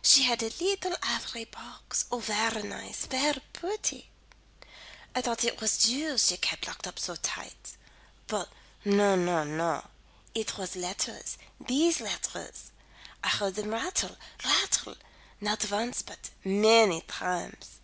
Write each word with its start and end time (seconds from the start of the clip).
She 0.00 0.22
had 0.22 0.42
a 0.42 0.48
leetle 0.58 0.96
ivory 1.02 1.44
box 1.44 2.06
Oh, 2.10 2.20
ver 2.20 2.62
nice, 2.62 3.04
ver 3.04 3.34
pretty. 3.52 4.08
I 5.14 5.20
thought 5.20 5.44
it 5.44 5.60
was 5.60 5.76
jewels 5.76 6.28
she 6.28 6.38
kept 6.38 6.66
locked 6.66 6.86
up 6.86 6.98
so 6.98 7.14
tight. 7.16 7.76
But, 8.26 8.48
non, 8.86 9.26
non, 9.26 9.54
non. 9.58 9.86
It 10.34 10.56
was 10.56 10.76
letters 10.76 11.36
these 11.60 12.00
letters. 12.00 12.70
I 13.22 13.28
heard 13.28 13.56
them 13.56 13.68
rattle, 13.74 14.16
rattle, 14.42 14.96
not 15.42 15.70
once 15.70 16.00
but 16.00 16.30
many 16.42 17.02
times. 17.02 17.78